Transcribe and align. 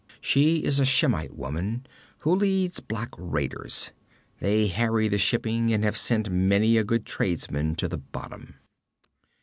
She 0.19 0.63
is 0.63 0.79
a 0.79 0.83
Shemite 0.83 1.35
woman, 1.35 1.85
who 2.21 2.33
leads 2.35 2.79
black 2.79 3.09
raiders. 3.19 3.91
They 4.39 4.65
harry 4.65 5.07
the 5.07 5.19
shipping 5.19 5.71
and 5.71 5.83
have 5.83 5.95
sent 5.95 6.27
many 6.31 6.75
a 6.79 6.83
good 6.83 7.05
tradesman 7.05 7.75
to 7.75 7.87
the 7.87 7.99
bottom.' 7.99 8.55